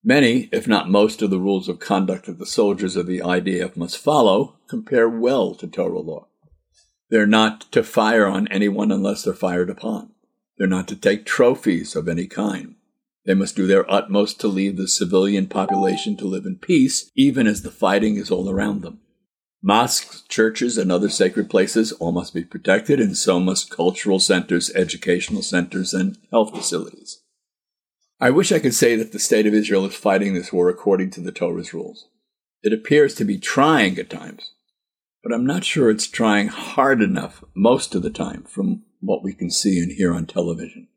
Many, 0.03 0.49
if 0.51 0.67
not 0.67 0.89
most, 0.89 1.21
of 1.21 1.29
the 1.29 1.39
rules 1.39 1.69
of 1.69 1.79
conduct 1.79 2.25
that 2.25 2.37
the 2.37 2.45
soldiers 2.45 2.97
of 2.97 3.07
the 3.07 3.19
IDF 3.19 3.77
must 3.77 3.97
follow 3.97 4.57
compare 4.67 5.07
well 5.07 5.55
to 5.55 5.67
Torah 5.67 5.99
law. 5.99 6.27
They're 7.09 7.25
not 7.25 7.71
to 7.71 7.83
fire 7.83 8.27
on 8.27 8.47
anyone 8.49 8.91
unless 8.91 9.23
they're 9.23 9.33
fired 9.33 9.69
upon. 9.69 10.11
They're 10.57 10.67
not 10.67 10.89
to 10.89 10.95
take 10.97 11.25
trophies 11.25 11.95
of 11.95 12.09
any 12.09 12.27
kind. 12.27 12.75
They 13.25 13.33
must 13.33 13.55
do 13.55 13.65
their 13.65 13.89
utmost 13.89 14.41
to 14.41 14.49
leave 14.49 14.75
the 14.75 14.89
civilian 14.89 15.47
population 15.47 16.17
to 16.17 16.25
live 16.25 16.45
in 16.45 16.57
peace, 16.57 17.09
even 17.15 17.47
as 17.47 17.61
the 17.61 17.71
fighting 17.71 18.17
is 18.17 18.29
all 18.29 18.49
around 18.49 18.81
them. 18.81 18.99
Mosques, 19.65 20.23
churches, 20.27 20.77
and 20.77 20.91
other 20.91 21.07
sacred 21.07 21.49
places 21.49 21.93
all 21.93 22.11
must 22.11 22.33
be 22.33 22.43
protected, 22.43 22.99
and 22.99 23.17
so 23.17 23.39
must 23.39 23.69
cultural 23.69 24.19
centers, 24.19 24.69
educational 24.75 25.41
centers, 25.41 25.93
and 25.93 26.17
health 26.31 26.53
facilities. 26.53 27.21
I 28.19 28.29
wish 28.29 28.51
I 28.51 28.59
could 28.59 28.73
say 28.73 28.97
that 28.97 29.13
the 29.13 29.19
state 29.19 29.47
of 29.47 29.53
Israel 29.53 29.85
is 29.85 29.95
fighting 29.95 30.33
this 30.33 30.51
war 30.51 30.67
according 30.67 31.11
to 31.11 31.21
the 31.21 31.31
Torah's 31.31 31.73
rules. 31.73 32.09
It 32.61 32.73
appears 32.73 33.15
to 33.15 33.25
be 33.25 33.37
trying 33.37 33.97
at 33.97 34.09
times, 34.09 34.51
but 35.23 35.33
I'm 35.33 35.45
not 35.45 35.63
sure 35.63 35.89
it's 35.89 36.07
trying 36.07 36.49
hard 36.49 37.01
enough 37.01 37.41
most 37.55 37.95
of 37.95 38.01
the 38.01 38.09
time 38.09 38.43
from 38.43 38.83
what 38.99 39.23
we 39.23 39.31
can 39.33 39.49
see 39.49 39.79
and 39.79 39.93
hear 39.93 40.13
on 40.13 40.25
television. 40.25 40.89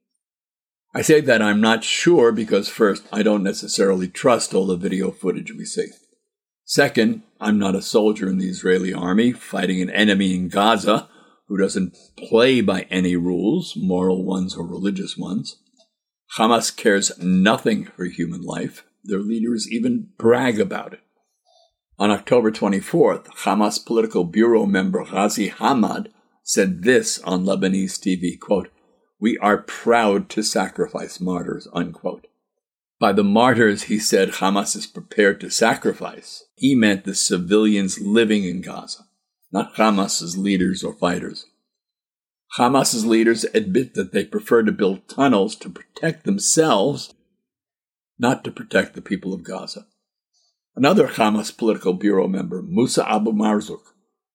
I 0.93 1.03
say 1.03 1.21
that 1.21 1.43
I'm 1.43 1.61
not 1.61 1.85
sure 1.85 2.33
because, 2.33 2.69
first, 2.69 3.07
I 3.13 3.23
don't 3.23 3.45
necessarily 3.45 4.09
trust 4.09 4.55
all 4.55 4.67
the 4.67 4.77
video 4.77 5.13
footage 5.13 5.53
we 5.53 5.65
see. 5.65 5.89
Second, 6.69 7.23
I'm 7.41 7.61
not 7.61 7.77
a 7.77 7.81
soldier 7.81 8.29
in 8.29 8.39
the 8.39 8.49
Israeli 8.49 8.93
army 8.93 9.31
fighting 9.31 9.81
an 9.81 9.89
enemy 9.89 10.35
in 10.35 10.49
Gaza 10.49 11.09
who 11.47 11.57
doesn't 11.57 11.97
play 12.19 12.61
by 12.61 12.89
any 12.91 13.15
rules, 13.15 13.77
moral 13.77 14.25
ones 14.25 14.57
or 14.57 14.67
religious 14.67 15.17
ones. 15.17 15.59
Hamas 16.37 16.77
cares 16.77 17.17
nothing 17.21 17.85
for 17.85 18.07
human 18.07 18.43
life. 18.43 18.85
Their 19.05 19.21
leaders 19.21 19.71
even 19.71 20.09
brag 20.19 20.59
about 20.59 20.93
it. 20.93 21.01
On 22.01 22.11
October 22.11 22.51
24th, 22.51 23.27
Hamas 23.45 23.87
political 23.87 24.25
bureau 24.25 24.67
member 24.67 25.05
Ghazi 25.05 25.51
Hamad 25.51 26.09
said 26.43 26.83
this 26.83 27.21
on 27.21 27.45
Lebanese 27.45 28.01
TV, 28.01 28.39
quote, 28.39 28.71
We 29.21 29.39
are 29.39 29.59
proud 29.59 30.29
to 30.31 30.43
sacrifice 30.43 31.21
martyrs, 31.21 31.69
unquote. 31.73 32.27
By 32.99 33.12
the 33.12 33.25
martyrs, 33.25 33.85
he 33.85 33.99
said 33.99 34.31
Hamas 34.31 34.75
is 34.75 34.87
prepared 34.87 35.41
to 35.41 35.50
sacrifice. 35.50 36.45
He 36.55 36.75
meant 36.75 37.05
the 37.05 37.15
civilians 37.15 38.00
living 38.00 38.45
in 38.45 38.62
Gaza, 38.62 39.05
not 39.53 39.75
Hamas's 39.75 40.38
leaders 40.38 40.83
or 40.83 40.95
fighters. 40.95 41.47
Hamas's 42.59 43.05
leaders 43.05 43.45
admit 43.53 43.95
that 43.95 44.12
they 44.12 44.25
prefer 44.25 44.62
to 44.62 44.73
build 44.73 45.09
tunnels 45.09 45.57
to 45.57 45.69
protect 45.69 46.25
themselves, 46.25 47.12
not 48.19 48.45
to 48.45 48.50
protect 48.50 48.95
the 48.95 49.03
people 49.03 49.35
of 49.35 49.45
Gaza. 49.45 49.87
Another 50.75 51.09
Hamas 51.09 51.55
political 51.55 51.93
bureau 51.93 52.29
member, 52.29 52.62
Musa 52.62 53.07
Abu 53.11 53.33
Marzouk, 53.33 53.93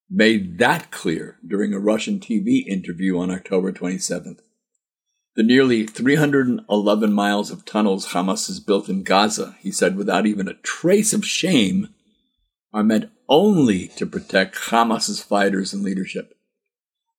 made 0.07 0.59
that 0.59 0.91
clear 0.91 1.37
during 1.47 1.73
a 1.73 1.79
Russian 1.79 2.19
TV 2.19 2.65
interview 2.67 3.17
on 3.17 3.31
October 3.31 3.71
27th. 3.71 4.39
The 5.33 5.43
nearly 5.43 5.87
311 5.87 7.13
miles 7.13 7.51
of 7.51 7.63
tunnels 7.63 8.07
Hamas 8.07 8.47
has 8.47 8.59
built 8.59 8.89
in 8.89 9.03
Gaza, 9.03 9.55
he 9.61 9.71
said 9.71 9.95
without 9.95 10.25
even 10.25 10.49
a 10.49 10.55
trace 10.55 11.13
of 11.13 11.25
shame, 11.25 11.87
are 12.73 12.83
meant 12.83 13.09
only 13.29 13.87
to 13.95 14.05
protect 14.05 14.55
Hamas's 14.55 15.23
fighters 15.23 15.73
and 15.73 15.83
leadership. 15.83 16.33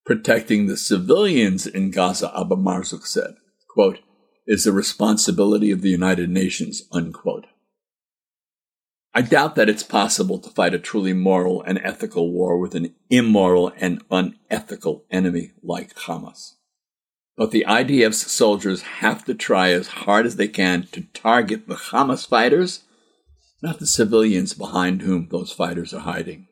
Protecting 0.04 0.66
the 0.66 0.76
civilians 0.76 1.66
in 1.66 1.90
Gaza, 1.90 2.30
Abu 2.36 2.56
Marzouk 2.56 3.06
said, 3.06 3.36
quote, 3.70 4.00
is 4.46 4.64
the 4.64 4.72
responsibility 4.72 5.70
of 5.70 5.80
the 5.80 5.90
United 5.90 6.28
Nations, 6.28 6.82
unquote. 6.92 7.46
I 9.14 9.22
doubt 9.22 9.54
that 9.54 9.68
it's 9.68 9.82
possible 9.82 10.38
to 10.38 10.50
fight 10.50 10.74
a 10.74 10.78
truly 10.78 11.12
moral 11.14 11.62
and 11.62 11.78
ethical 11.82 12.30
war 12.32 12.58
with 12.58 12.74
an 12.74 12.94
immoral 13.08 13.72
and 13.78 14.02
unethical 14.10 15.04
enemy 15.10 15.52
like 15.62 15.94
Hamas. 15.94 16.56
But 17.36 17.50
the 17.50 17.64
IDF's 17.66 18.30
soldiers 18.30 18.82
have 18.82 19.24
to 19.24 19.34
try 19.34 19.70
as 19.70 19.88
hard 19.88 20.26
as 20.26 20.36
they 20.36 20.48
can 20.48 20.86
to 20.92 21.02
target 21.14 21.66
the 21.66 21.76
Hamas 21.76 22.26
fighters, 22.26 22.84
not 23.62 23.78
the 23.78 23.86
civilians 23.86 24.54
behind 24.54 25.02
whom 25.02 25.28
those 25.30 25.52
fighters 25.52 25.94
are 25.94 26.00
hiding. 26.00 26.48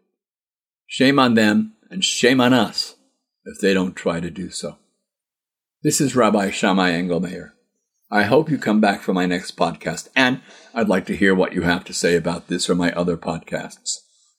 Shame 0.87 1.19
on 1.19 1.35
them 1.35 1.75
and 1.90 2.05
shame 2.05 2.40
on 2.40 2.53
us 2.53 2.97
if 3.45 3.61
they 3.61 3.75
don't 3.75 3.95
try 3.95 4.21
to 4.21 4.31
do 4.31 4.51
so. 4.51 4.79
This 5.83 6.01
is 6.01 6.16
Rabbi 6.16 6.51
Shammai 6.51 6.93
Engelmayer. 6.93 7.53
I 8.11 8.25
hope 8.25 8.51
you 8.51 8.59
come 8.59 8.81
back 8.81 9.03
for 9.03 9.14
my 9.14 9.25
next 9.25 9.57
podcast, 9.57 10.09
and 10.16 10.40
I'd 10.75 10.88
like 10.88 11.07
to 11.07 11.16
hear 11.16 11.33
what 11.35 11.53
you 11.53 11.62
have 11.62 11.85
to 11.85 11.95
say 11.95 12.16
about 12.16 12.49
this 12.49 12.69
or 12.69 12.75
my 12.75 12.90
other 12.93 13.16
podcasts. 13.16 13.99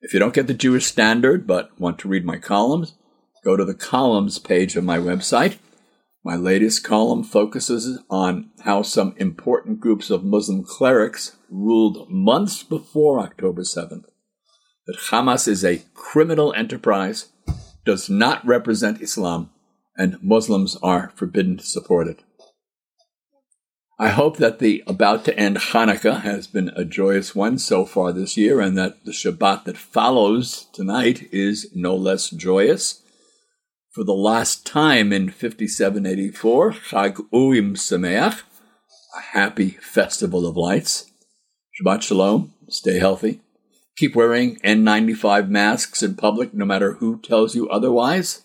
If 0.02 0.14
you 0.14 0.20
don't 0.20 0.34
get 0.34 0.48
the 0.48 0.54
Jewish 0.54 0.86
Standard 0.86 1.48
but 1.48 1.80
want 1.80 1.98
to 2.00 2.08
read 2.08 2.26
my 2.26 2.38
columns, 2.38 2.94
go 3.44 3.58
to 3.58 3.66
the 3.66 3.74
columns 3.74 4.38
page 4.40 4.76
of 4.76 4.84
my 4.84 5.00
website 5.00 5.58
my 6.26 6.36
latest 6.36 6.84
column 6.84 7.24
focuses 7.24 8.00
on 8.10 8.50
how 8.62 8.82
some 8.82 9.14
important 9.18 9.80
groups 9.80 10.10
of 10.10 10.24
Muslim 10.24 10.64
clerics 10.64 11.38
ruled 11.52 12.10
months 12.10 12.64
before 12.64 13.20
October 13.20 13.62
7th 13.62 14.06
that 14.88 14.98
Hamas 15.12 15.48
is 15.48 15.64
a 15.64 15.84
criminal 15.94 16.52
enterprise, 16.54 17.32
does 17.86 18.10
not 18.10 18.44
represent 18.44 19.04
Islam, 19.04 19.52
and 19.98 20.22
Muslims 20.22 20.78
are 20.84 21.12
forbidden 21.16 21.58
to 21.58 21.66
support 21.66 22.08
it. 22.08 22.24
I 23.98 24.10
hope 24.10 24.38
that 24.38 24.60
the 24.60 24.84
about 24.88 25.24
to 25.26 25.40
end 25.40 25.58
Hanukkah 25.58 26.22
has 26.22 26.48
been 26.48 26.70
a 26.76 26.84
joyous 26.84 27.34
one 27.34 27.58
so 27.58 27.86
far 27.86 28.12
this 28.12 28.36
year 28.36 28.60
and 28.60 28.78
that 28.78 29.06
the 29.06 29.12
Shabbat 29.12 29.64
that 29.64 29.78
follows 29.78 30.68
tonight 30.74 31.30
is 31.32 31.72
no 31.74 31.96
less 31.96 32.30
joyous 32.30 33.02
for 33.96 34.04
the 34.04 34.12
last 34.12 34.66
time 34.66 35.14
in 35.14 35.30
5784, 35.30 36.72
Chag 36.74 37.26
Urim 37.32 37.76
Sameach, 37.76 38.42
a 39.18 39.22
happy 39.32 39.70
festival 39.70 40.46
of 40.46 40.58
lights. 40.58 41.10
Shabbat 41.80 42.02
Shalom, 42.02 42.54
stay 42.68 43.00
healthy. 43.00 43.40
Keep 43.96 44.14
wearing 44.14 44.58
N95 44.58 45.48
masks 45.48 46.04
in 46.04 46.16
public 46.16 46.54
no 46.54 46.66
matter 46.66 46.96
who 46.96 47.22
tells 47.22 47.56
you 47.56 47.70
otherwise. 47.70 48.44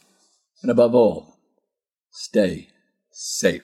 And 0.62 0.70
above 0.70 0.94
all, 0.94 1.29
stay 2.10 2.68
safe. 3.10 3.58